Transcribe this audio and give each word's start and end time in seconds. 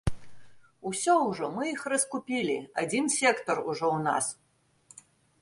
Усё 0.91 1.17
ўжо, 1.25 1.49
мы 1.57 1.63
іх 1.73 1.83
раскупілі, 1.93 2.57
адзін 2.85 3.05
сектар 3.19 3.57
ужо 3.69 3.85
ў 3.95 4.05
нас! 4.09 4.25